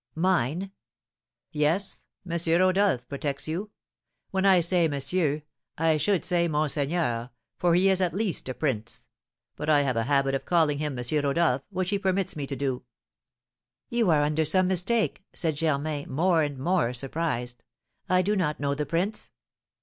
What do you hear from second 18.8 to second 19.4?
prince."